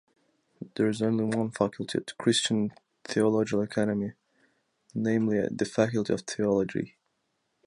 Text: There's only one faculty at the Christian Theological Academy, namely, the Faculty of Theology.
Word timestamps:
There's 0.75 1.03
only 1.03 1.25
one 1.25 1.51
faculty 1.51 1.99
at 1.99 2.07
the 2.07 2.13
Christian 2.17 2.73
Theological 3.03 3.61
Academy, 3.61 4.13
namely, 4.95 5.47
the 5.51 5.63
Faculty 5.65 6.11
of 6.11 6.21
Theology. 6.21 6.97